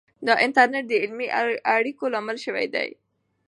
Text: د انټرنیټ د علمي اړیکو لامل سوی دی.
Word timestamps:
د 0.25 0.27
انټرنیټ 0.45 0.85
د 0.89 0.93
علمي 1.03 1.27
اړیکو 1.75 2.05
لامل 2.13 2.37
سوی 2.45 2.65
دی. 2.75 2.89